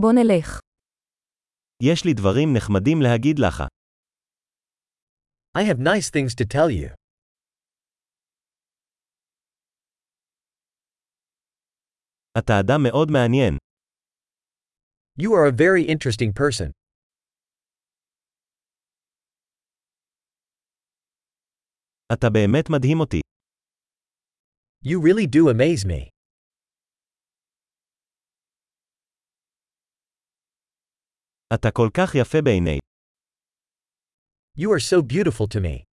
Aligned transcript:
בוא 0.00 0.12
נלך. 0.12 0.60
יש 1.82 2.04
לי 2.04 2.12
דברים 2.14 2.48
נחמדים 2.56 2.98
להגיד 3.02 3.36
לך. 3.38 3.62
I 5.58 5.62
have 5.62 5.78
nice 5.78 6.10
things 6.10 6.34
to 6.34 6.44
tell 6.44 6.70
you. 6.70 6.94
אתה 12.38 12.52
אדם 12.60 12.80
מאוד 12.88 13.08
מעניין. 13.12 13.54
You 15.20 15.30
are 15.32 15.46
a 15.48 15.52
very 15.52 15.84
interesting 15.88 16.32
person. 16.32 16.70
אתה 22.12 22.26
באמת 22.32 22.64
מדהים 22.70 23.00
אותי. 23.00 23.20
You 24.84 24.98
really 25.00 25.26
do 25.26 25.48
amaze 25.50 25.84
me. 25.86 26.15
אתה 31.53 31.67
כל 31.71 31.89
כך 31.97 32.15
יפה 32.21 32.37
בעיני. 32.45 32.79
You 34.57 34.69
are 34.75 34.79
so 34.79 35.01
beautiful 35.01 35.47
to 35.47 35.59
me. 35.59 35.83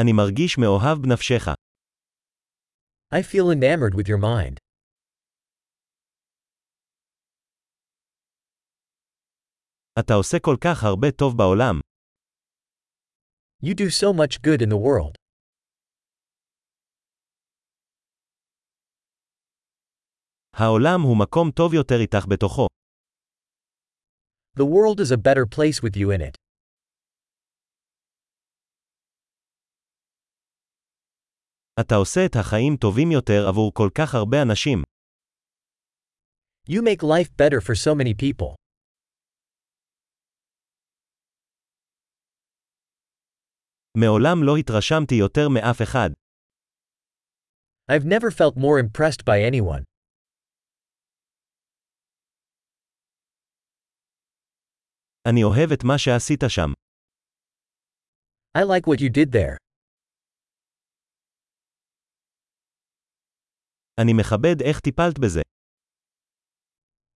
אני 0.00 0.12
מרגיש 0.12 0.58
מאוהב 0.58 0.98
בנפשך. 1.02 1.44
I 3.14 3.22
feel 3.22 3.50
enamored 3.50 3.94
with 3.94 4.08
your 4.08 4.18
mind. 4.18 4.58
אתה 10.00 10.14
עושה 10.14 10.36
כל 10.44 10.56
כך 10.64 10.84
הרבה 10.84 11.08
טוב 11.18 11.34
בעולם. 11.38 11.80
You 13.62 13.74
do 13.74 13.88
so 13.90 14.12
much 14.12 14.42
good 14.42 14.60
in 14.62 14.68
the 14.68 14.76
world. 14.76 15.17
העולם 20.58 21.00
הוא 21.02 21.16
מקום 21.18 21.50
טוב 21.50 21.74
יותר 21.74 22.00
איתך 22.00 22.26
בתוכו. 22.28 22.66
The 24.58 24.64
world 24.64 25.00
is 25.00 25.10
a 25.10 25.16
better 25.16 25.46
place 25.46 25.82
with 25.82 25.96
you 25.96 26.10
in 26.10 26.20
it. 26.20 26.36
אתה 31.80 31.94
עושה 31.94 32.20
את 32.26 32.36
החיים 32.40 32.76
טובים 32.76 33.12
יותר 33.12 33.48
עבור 33.48 33.72
כל 33.74 33.88
כך 33.98 34.14
הרבה 34.14 34.36
אנשים. 34.42 34.82
You 36.68 36.80
make 36.82 37.02
life 37.02 37.30
better 37.36 37.60
for 37.60 37.74
so 37.74 37.94
many 37.94 38.14
people. 38.14 38.54
מעולם 43.96 44.36
לא 44.46 44.56
התרשמתי 44.56 45.14
יותר 45.14 45.48
מאף 45.48 45.82
אחד. 45.82 46.10
I've 47.90 48.04
never 48.04 48.30
felt 48.30 48.56
more 48.56 48.78
impressed 48.78 49.24
by 49.24 49.38
anyone. 49.50 49.87
אני 55.27 55.43
אוהב 55.43 55.69
את 55.73 55.83
מה 55.83 55.97
שעשית 55.97 56.39
שם. 56.47 56.69
I 58.57 58.61
like 58.61 58.85
what 58.87 58.99
you 58.99 59.09
did 59.09 59.31
there. 59.31 59.57
אני 64.01 64.13
מכבד 64.19 64.61
איך 64.67 64.79
טיפלת 64.79 65.19
בזה. 65.19 65.41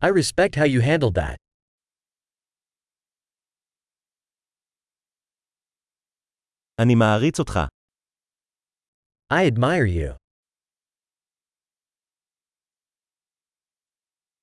I 0.04 0.08
respect 0.08 0.56
how 0.56 0.66
you 0.66 0.82
handled 0.82 1.16
that. 1.16 1.38
אני 6.82 6.96
מעריץ 6.96 7.40
אותך. 7.40 7.54
I 9.34 9.52
admire 9.52 9.88
you. 9.88 10.18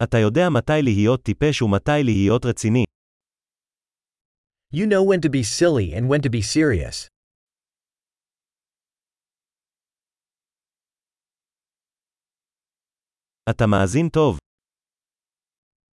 אתה 0.05 0.17
יודע 0.27 0.43
מתי 0.57 0.83
להיות 0.85 1.21
טיפש 1.23 1.63
ומתי 1.63 2.03
להיות 2.05 2.43
רציני. 2.45 2.90
You 4.72 4.86
know 4.86 5.04
when 5.04 5.22
to 5.22 5.30
be 5.30 5.44
silly 5.44 5.94
and 5.94 6.10
when 6.10 6.22
to 6.22 6.30
be 6.30 6.42
serious. 6.42 7.08
אתה 13.50 13.64
מאזין 13.68 14.10
טוב. 14.10 14.38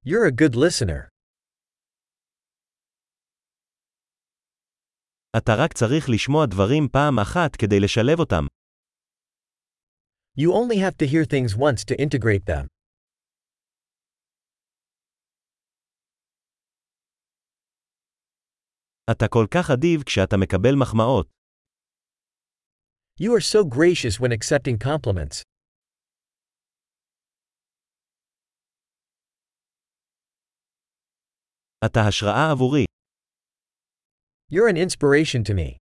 You're 0.07 0.27
a 0.27 0.33
good 0.33 0.55
listener. 0.57 1.09
אתה 5.37 5.53
רק 5.59 5.73
צריך 5.73 6.05
לשמוע 6.15 6.47
דברים 6.47 6.89
פעם 6.93 7.19
אחת 7.19 7.57
כדי 7.57 7.81
לשלב 7.81 8.19
אותם. 8.19 8.47
You 10.39 10.53
only 10.53 10.79
have 10.79 10.97
to 10.99 11.07
hear 11.07 11.25
things 11.25 11.57
once 11.57 11.85
to 11.85 11.95
integrate 11.99 12.47
them. 12.47 12.67
אתה 19.12 19.26
כל 19.30 19.46
כך 19.54 19.70
אדיב 19.74 20.04
כשאתה 20.04 20.36
מקבל 20.42 20.76
מחמאות. 20.82 21.28
You 23.20 23.32
are 23.38 23.42
so 23.42 23.64
gracious 23.64 24.20
when 24.20 24.32
accepting 24.32 24.78
compliments. 24.78 25.44
אתה 31.86 32.00
השראה 32.08 32.52
עבורי. 32.52 32.86
You're 34.52 34.70
an 34.70 34.78
inspiration 34.78 35.44
to 35.44 35.54
me. 35.54 35.78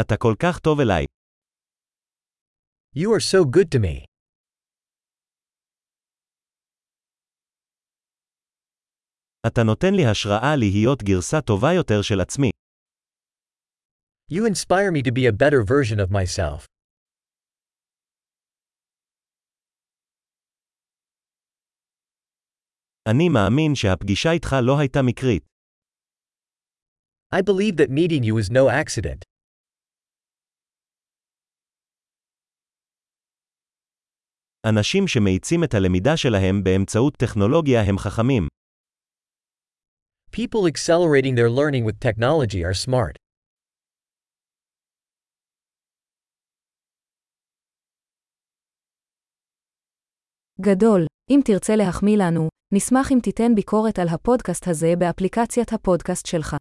אתה 0.00 0.14
כל 0.18 0.34
כך 0.42 0.58
טוב 0.58 0.80
אליי. 0.80 1.04
You 2.96 3.08
are 3.16 3.20
so 3.20 3.44
good 3.44 3.68
to 3.74 3.78
me. 3.78 4.17
אתה 9.46 9.62
נותן 9.62 9.94
לי 9.94 10.06
השראה 10.06 10.56
להיות 10.56 11.02
גרסה 11.02 11.40
טובה 11.40 11.72
יותר 11.72 12.02
של 12.02 12.20
עצמי. 12.20 12.50
You 14.32 14.42
inspire 14.44 14.90
me 14.92 15.02
to 15.02 15.12
be 15.12 15.26
a 15.26 15.32
better 15.32 15.62
version 15.62 15.98
of 16.00 16.10
myself. 16.10 16.66
אני 23.10 23.28
מאמין 23.28 23.74
שהפגישה 23.74 24.32
איתך 24.32 24.56
לא 24.62 24.78
הייתה 24.80 24.98
מקרית. 25.02 25.42
I 27.34 27.38
believe 27.42 27.76
that 27.76 27.90
meeting 27.90 28.22
you 28.24 28.36
is 28.38 28.50
no 28.50 28.68
accident. 28.68 29.22
אנשים 34.66 35.08
שמאיצים 35.08 35.64
את 35.64 35.74
הלמידה 35.74 36.16
שלהם 36.16 36.64
באמצעות 36.64 37.16
טכנולוגיה 37.16 37.80
הם 37.82 37.98
חכמים. 37.98 38.48
People 40.38 40.68
accelerating 40.68 41.34
their 41.34 41.50
learning 41.50 41.84
with 41.84 41.98
technology 41.98 42.62
are 42.62 42.72
smart. 42.72 43.16
גדול. 50.60 51.06
אם 51.30 51.40
תרצה 51.44 51.76
להחמיא 51.76 52.16
לנו, 52.18 52.48
נשמח 52.74 53.12
אם 53.12 53.18
תיתן 53.22 53.54
ביקורת 53.54 53.98
על 53.98 54.08
הפודקאסט 54.08 54.68
הזה 54.68 54.92
באפליקציית 54.98 55.72
הפודקאסט 55.72 56.26
שלך. 56.26 56.56